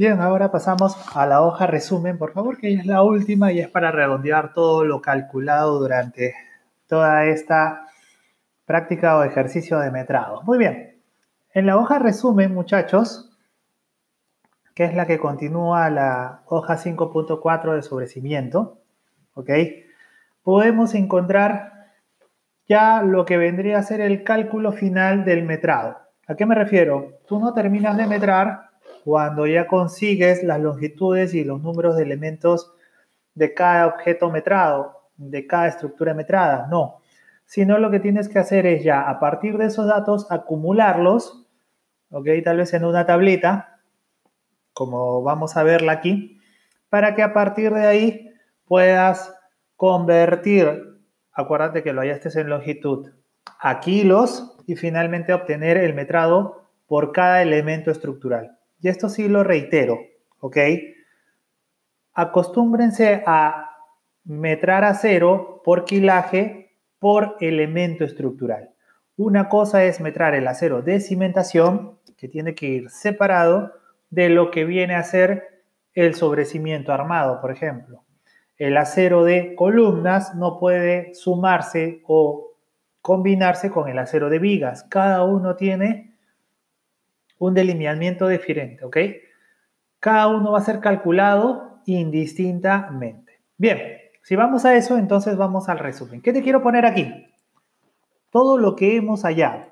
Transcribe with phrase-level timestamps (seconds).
[0.00, 3.68] Bien, ahora pasamos a la hoja resumen, por favor, que es la última y es
[3.68, 6.34] para redondear todo lo calculado durante
[6.86, 7.84] toda esta
[8.64, 10.40] práctica o ejercicio de metrado.
[10.44, 11.02] Muy bien,
[11.52, 13.30] en la hoja resumen, muchachos,
[14.74, 18.78] que es la que continúa la hoja 5.4 de sobrecimiento,
[19.34, 19.50] ¿ok?
[20.42, 21.90] Podemos encontrar
[22.66, 25.98] ya lo que vendría a ser el cálculo final del metrado.
[26.26, 27.18] ¿A qué me refiero?
[27.28, 28.69] Tú no terminas de metrar
[29.04, 32.72] cuando ya consigues las longitudes y los números de elementos
[33.34, 37.00] de cada objeto metrado, de cada estructura metrada, no.
[37.44, 41.46] Sino lo que tienes que hacer es ya, a partir de esos datos, acumularlos,
[42.10, 43.80] ok, tal vez en una tablita,
[44.72, 46.40] como vamos a verla aquí,
[46.88, 48.30] para que a partir de ahí
[48.66, 49.34] puedas
[49.76, 51.00] convertir,
[51.32, 53.10] acuérdate que lo hallaste en longitud,
[53.58, 58.59] a kilos y finalmente obtener el metrado por cada elemento estructural.
[58.80, 60.00] Y esto sí lo reitero,
[60.40, 60.56] ¿ok?
[62.14, 63.76] Acostúmbrense a
[64.24, 68.70] metrar acero por quilaje por elemento estructural.
[69.16, 73.72] Una cosa es metrar el acero de cimentación, que tiene que ir separado
[74.10, 75.62] de lo que viene a ser
[75.94, 78.04] el sobrecimiento armado, por ejemplo.
[78.56, 82.52] El acero de columnas no puede sumarse o
[83.00, 84.84] combinarse con el acero de vigas.
[84.84, 86.09] Cada uno tiene
[87.40, 88.96] un delineamiento diferente, ¿ok?
[89.98, 93.40] Cada uno va a ser calculado indistintamente.
[93.56, 93.80] Bien,
[94.22, 96.20] si vamos a eso, entonces vamos al resumen.
[96.20, 97.26] ¿Qué te quiero poner aquí?
[98.30, 99.64] Todo lo que hemos hallado.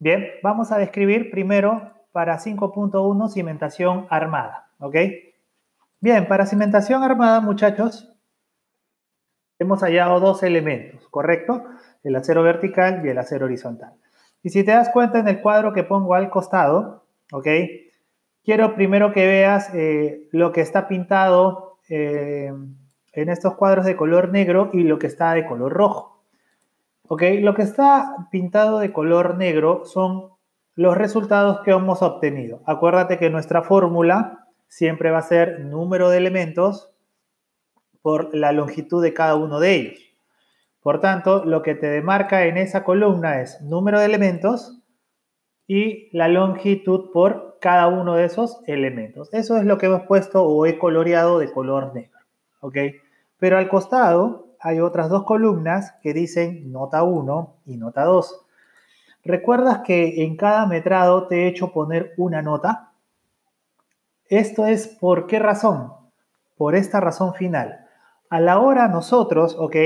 [0.00, 4.96] Bien, vamos a describir primero para 5.1 cimentación armada, ¿ok?
[6.00, 8.12] Bien, para cimentación armada, muchachos,
[9.60, 11.64] hemos hallado dos elementos, ¿correcto?
[12.02, 13.94] El acero vertical y el acero horizontal.
[14.42, 17.46] Y si te das cuenta en el cuadro que pongo al costado, ¿ok?
[18.44, 22.52] Quiero primero que veas eh, lo que está pintado eh,
[23.12, 26.24] en estos cuadros de color negro y lo que está de color rojo.
[27.06, 27.22] ¿Ok?
[27.40, 30.30] Lo que está pintado de color negro son
[30.74, 32.62] los resultados que hemos obtenido.
[32.66, 36.90] Acuérdate que nuestra fórmula siempre va a ser número de elementos
[38.00, 40.11] por la longitud de cada uno de ellos.
[40.82, 44.80] Por tanto, lo que te demarca en esa columna es número de elementos
[45.68, 49.32] y la longitud por cada uno de esos elementos.
[49.32, 52.18] Eso es lo que hemos puesto o he coloreado de color negro.
[52.60, 52.76] ¿Ok?
[53.38, 58.44] Pero al costado hay otras dos columnas que dicen nota 1 y nota 2.
[59.24, 62.92] ¿Recuerdas que en cada metrado te he hecho poner una nota?
[64.28, 65.92] Esto es por qué razón?
[66.56, 67.86] Por esta razón final.
[68.30, 69.76] A la hora nosotros, ¿ok?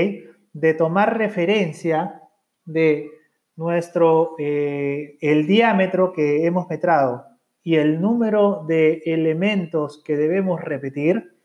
[0.59, 2.21] De tomar referencia
[2.65, 3.11] de
[3.55, 7.25] nuestro, eh, el diámetro que hemos metrado
[7.63, 11.35] y el número de elementos que debemos repetir,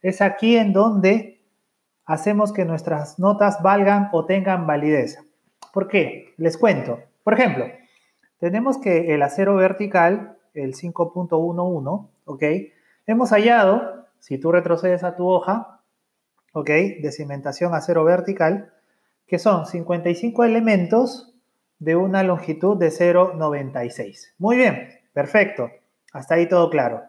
[0.00, 1.42] es aquí en donde
[2.04, 5.18] hacemos que nuestras notas valgan o tengan validez.
[5.72, 6.32] ¿Por qué?
[6.36, 7.00] Les cuento.
[7.24, 7.66] Por ejemplo,
[8.38, 12.42] tenemos que el acero vertical, el 5.11, ¿ok?
[13.06, 15.81] Hemos hallado, si tú retrocedes a tu hoja,
[16.52, 16.68] ¿ok?
[16.68, 18.72] De cimentación acero vertical,
[19.26, 21.34] que son 55 elementos
[21.78, 24.34] de una longitud de 0,96.
[24.38, 25.70] Muy bien, perfecto.
[26.12, 27.02] Hasta ahí todo claro.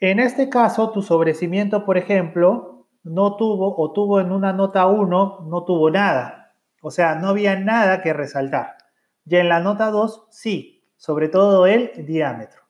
[0.00, 5.46] En este caso, tu sobrecimiento, por ejemplo, no tuvo o tuvo en una nota 1,
[5.48, 6.54] no tuvo nada.
[6.82, 8.76] O sea, no había nada que resaltar.
[9.24, 12.62] Y en la nota 2, sí, sobre todo el diámetro.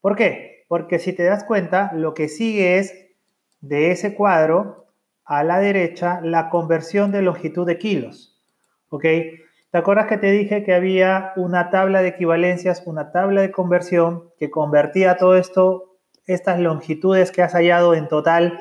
[0.00, 0.64] ¿Por qué?
[0.68, 3.01] Porque si te das cuenta, lo que sigue es
[3.62, 4.88] de ese cuadro
[5.24, 8.36] a la derecha la conversión de longitud de kilos.
[8.90, 9.04] ¿Ok?
[9.70, 14.30] ¿Te acuerdas que te dije que había una tabla de equivalencias, una tabla de conversión
[14.36, 15.96] que convertía todo esto,
[16.26, 18.58] estas longitudes que has hallado en total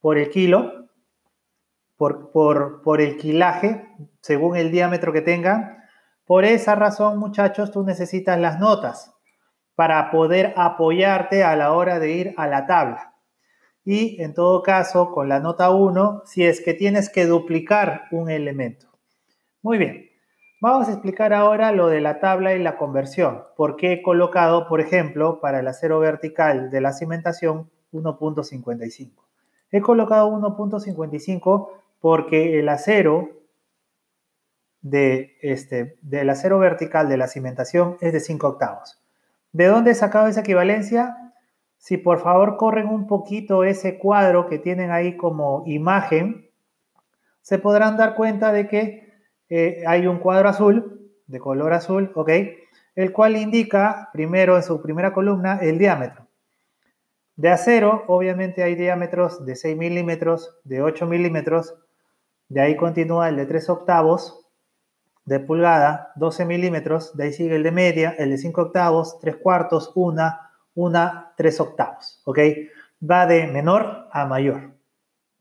[0.00, 0.88] por el kilo,
[1.96, 3.86] por, por, por el kilaje,
[4.20, 5.84] según el diámetro que tenga?
[6.24, 9.14] Por esa razón, muchachos, tú necesitas las notas
[9.76, 13.07] para poder apoyarte a la hora de ir a la tabla
[13.90, 18.28] y en todo caso con la nota 1 si es que tienes que duplicar un
[18.28, 18.86] elemento.
[19.62, 20.10] Muy bien,
[20.60, 23.44] vamos a explicar ahora lo de la tabla y la conversión.
[23.56, 29.10] ¿Por qué he colocado, por ejemplo, para el acero vertical de la cimentación 1.55?
[29.70, 33.30] He colocado 1.55 porque el acero
[34.82, 39.02] de este, del acero vertical de la cimentación es de 5 octavos.
[39.52, 41.27] ¿De dónde he sacado esa equivalencia?
[41.78, 46.50] Si por favor corren un poquito ese cuadro que tienen ahí como imagen,
[47.40, 49.08] se podrán dar cuenta de que
[49.48, 52.30] eh, hay un cuadro azul, de color azul, ¿ok?
[52.98, 56.26] el cual indica primero en su primera columna el diámetro.
[57.36, 61.76] De acero, obviamente hay diámetros de 6 milímetros, de 8 milímetros,
[62.48, 64.44] de ahí continúa el de 3 octavos,
[65.24, 69.36] de pulgada, 12 milímetros, de ahí sigue el de media, el de 5 octavos, 3
[69.36, 70.36] cuartos, 1,
[70.78, 72.38] 1, 3 octavos, ¿ok?
[73.02, 74.74] Va de menor a mayor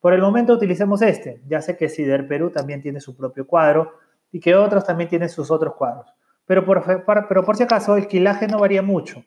[0.00, 1.40] Por el momento utilicemos este.
[1.46, 3.92] Ya sé que Sider Perú también tiene su propio cuadro
[4.32, 6.12] y que otros también tienen sus otros cuadros.
[6.44, 9.24] Pero por, pero por si acaso, el quilaje no varía mucho.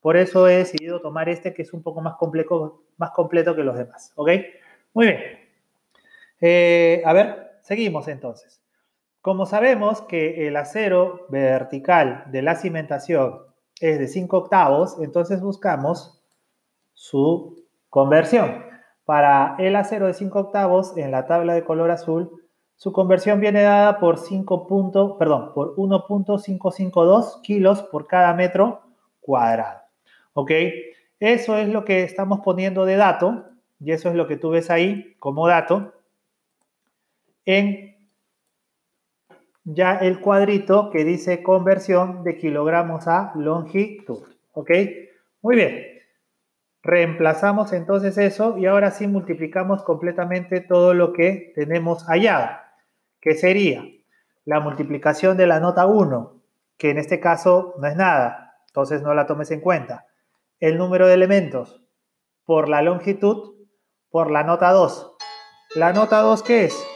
[0.00, 3.64] Por eso he decidido tomar este que es un poco más, complejo, más completo que
[3.64, 4.12] los demás.
[4.14, 4.30] ¿Ok?
[4.92, 5.20] Muy bien.
[6.40, 8.62] Eh, a ver, seguimos entonces.
[9.20, 16.22] Como sabemos que el acero vertical de la cimentación es de 5 octavos, entonces buscamos
[16.92, 18.64] su conversión.
[19.04, 22.30] Para el acero de 5 octavos, en la tabla de color azul,
[22.76, 28.82] su conversión viene dada por 5 perdón, por 1.552 kilos por cada metro
[29.20, 29.80] cuadrado.
[30.32, 30.50] ¿Ok?
[31.20, 33.44] Eso es lo que estamos poniendo de dato,
[33.78, 35.92] y eso es lo que tú ves ahí como dato,
[37.44, 37.93] en
[39.64, 44.22] ya el cuadrito que dice conversión de kilogramos a longitud.
[44.52, 44.70] ¿Ok?
[45.42, 45.86] Muy bien.
[46.82, 52.74] Reemplazamos entonces eso y ahora sí multiplicamos completamente todo lo que tenemos allá,
[53.20, 53.82] que sería
[54.44, 56.42] la multiplicación de la nota 1,
[56.76, 60.06] que en este caso no es nada, entonces no la tomes en cuenta
[60.60, 61.82] el número de elementos
[62.44, 63.54] por la longitud
[64.10, 65.16] por la nota 2.
[65.76, 66.86] ¿La nota 2 qué es?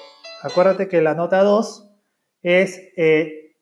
[0.42, 1.87] Acuérdate que la nota 2
[2.42, 3.56] es eh,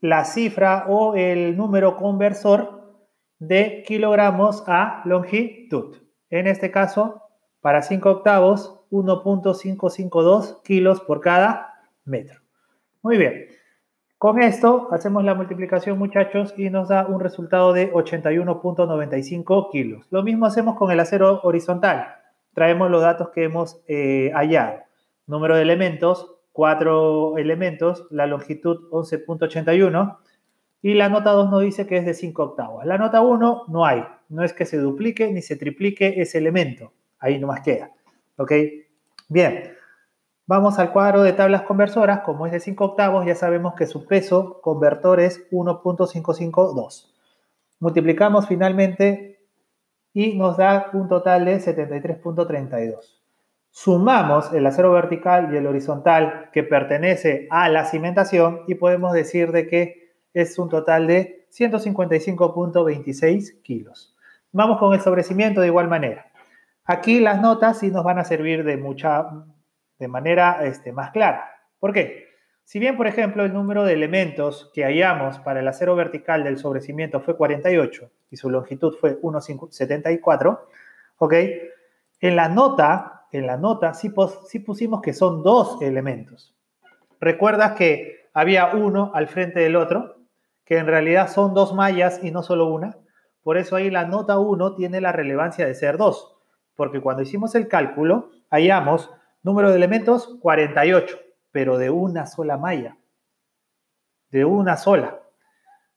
[0.00, 2.82] la cifra o el número conversor
[3.38, 5.96] de kilogramos a longitud.
[6.30, 7.22] En este caso,
[7.60, 11.74] para 5 octavos, 1.552 kilos por cada
[12.04, 12.40] metro.
[13.02, 13.46] Muy bien.
[14.18, 20.06] Con esto hacemos la multiplicación, muchachos, y nos da un resultado de 81.95 kilos.
[20.10, 22.14] Lo mismo hacemos con el acero horizontal.
[22.54, 24.78] Traemos los datos que hemos eh, hallado.
[25.26, 30.18] Número de elementos, 4 elementos, la longitud 11.81
[30.82, 32.84] y la nota 2 nos dice que es de 5 octavos.
[32.84, 36.92] La nota 1 no hay, no es que se duplique ni se triplique ese elemento.
[37.18, 37.90] Ahí nomás queda.
[38.36, 38.52] ¿Ok?
[39.28, 39.74] Bien.
[40.44, 44.06] Vamos al cuadro de tablas conversoras, como es de 5 octavos, ya sabemos que su
[44.06, 47.12] peso convertor es 1.552.
[47.78, 49.40] Multiplicamos finalmente
[50.12, 53.21] y nos da un total de 73.32.
[53.74, 59.50] Sumamos el acero vertical y el horizontal que pertenece a la cimentación y podemos decir
[59.50, 64.14] de que es un total de 155.26 kilos.
[64.52, 66.30] Vamos con el sobrecimiento de igual manera.
[66.84, 69.26] Aquí las notas sí nos van a servir de mucha,
[69.98, 71.50] de manera este, más clara.
[71.80, 72.26] ¿Por qué?
[72.64, 76.58] Si bien, por ejemplo, el número de elementos que hallamos para el acero vertical del
[76.58, 80.60] sobrecimiento fue 48 y su longitud fue 1,74,
[81.16, 81.34] ¿ok?
[82.20, 86.54] En la nota, en la nota sí, pusimos que son dos elementos.
[87.20, 90.16] ¿Recuerdas que había uno al frente del otro?
[90.64, 92.96] Que en realidad son dos mallas y no solo una.
[93.42, 96.36] Por eso ahí la nota 1 tiene la relevancia de ser dos.
[96.76, 99.10] Porque cuando hicimos el cálculo, hallamos
[99.44, 101.18] Número de elementos, 48,
[101.50, 102.96] pero de una sola malla.
[104.30, 105.18] De una sola.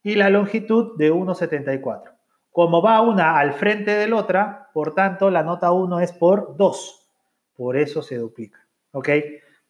[0.01, 2.12] Y la longitud de 1,74.
[2.50, 6.58] Como va una al frente de la otra, por tanto, la nota 1 es por
[6.58, 7.04] 2.
[7.55, 8.65] Por eso se duplica.
[8.91, 9.09] ¿Ok?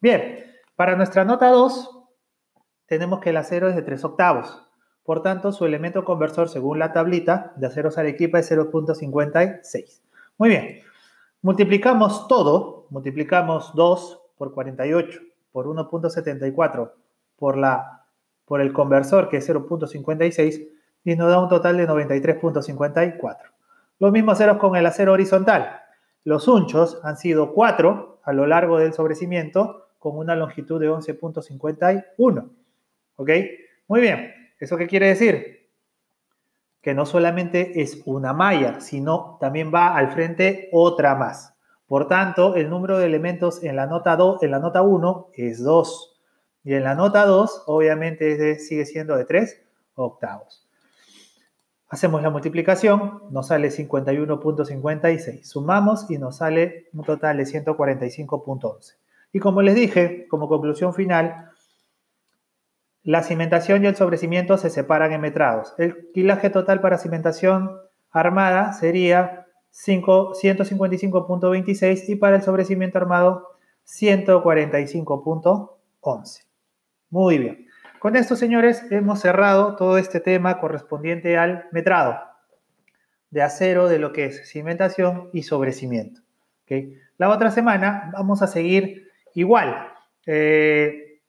[0.00, 1.90] Bien, para nuestra nota 2,
[2.86, 4.62] tenemos que el acero es de 3 octavos.
[5.04, 10.00] Por tanto, su elemento conversor, según la tablita de aceros Arequipa, es 0.56.
[10.36, 10.80] Muy bien.
[11.42, 12.86] Multiplicamos todo.
[12.90, 15.20] Multiplicamos 2 por 48
[15.56, 16.92] por 1.74
[17.36, 18.04] por, la,
[18.44, 20.68] por el conversor, que es 0.56,
[21.02, 23.36] y nos da un total de 93.54.
[23.98, 25.80] Los mismos ceros con el acero horizontal.
[26.26, 32.50] Los unchos han sido 4 a lo largo del sobrecimiento con una longitud de 11.51.
[33.14, 33.30] ¿Ok?
[33.86, 34.34] Muy bien.
[34.58, 35.68] ¿Eso qué quiere decir?
[36.82, 41.54] Que no solamente es una malla, sino también va al frente otra más.
[41.86, 45.62] Por tanto, el número de elementos en la nota, 2, en la nota 1 es
[45.62, 46.20] 2.
[46.64, 49.62] Y en la nota 2, obviamente, sigue siendo de 3
[49.94, 50.65] octavos.
[51.88, 55.44] Hacemos la multiplicación, nos sale 51.56.
[55.44, 58.96] Sumamos y nos sale un total de 145.11.
[59.32, 61.52] Y como les dije, como conclusión final,
[63.04, 65.74] la cimentación y el sobrecimiento se separan en metrados.
[65.78, 67.78] El quilaje total para cimentación
[68.10, 73.46] armada sería 155.26 y para el sobrecimiento armado
[73.86, 76.44] 145.11.
[77.10, 77.65] Muy bien.
[78.06, 82.16] Con esto, señores, hemos cerrado todo este tema correspondiente al metrado
[83.30, 86.20] de acero de lo que es cimentación y sobrecimiento.
[87.18, 89.88] La otra semana vamos a seguir igual,
[90.24, 91.20] eh,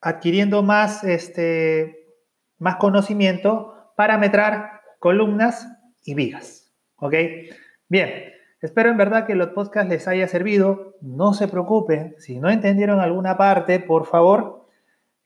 [0.00, 2.04] adquiriendo más, este,
[2.58, 5.68] más conocimiento para metrar columnas
[6.04, 6.74] y vigas.
[7.88, 8.10] Bien,
[8.60, 10.96] espero en verdad que los podcasts les haya servido.
[11.00, 14.61] No se preocupen, si no entendieron alguna parte, por favor,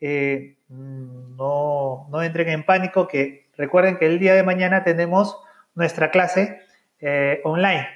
[0.00, 5.38] eh, no, no, entren en pánico, que recuerden que el día de mañana tenemos
[5.74, 6.60] nuestra clase
[7.00, 7.88] eh, online,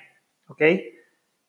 [0.49, 0.63] ¿ok?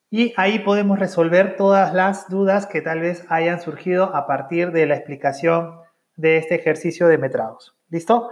[0.10, 4.86] Y ahí podemos resolver todas las dudas que tal vez hayan surgido a partir de
[4.86, 5.80] la explicación
[6.18, 7.76] de este ejercicio de metrados.
[7.90, 8.30] ¿Listo?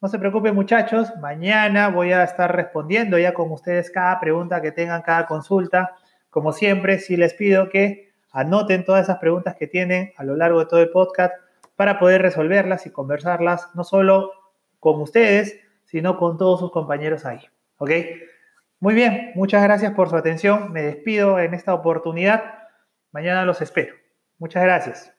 [0.00, 4.70] No se preocupen muchachos, mañana voy a estar respondiendo ya con ustedes cada pregunta que
[4.70, 5.96] tengan, cada consulta.
[6.30, 10.60] Como siempre, sí les pido que anoten todas esas preguntas que tienen a lo largo
[10.60, 11.34] de todo el podcast
[11.76, 14.32] para poder resolverlas y conversarlas, no solo
[14.80, 17.40] con ustedes, sino con todos sus compañeros ahí.
[17.78, 17.90] ¿Ok?
[18.80, 20.72] Muy bien, muchas gracias por su atención.
[20.72, 22.42] Me despido en esta oportunidad.
[23.12, 23.94] Mañana los espero.
[24.38, 25.12] Muchas gracias.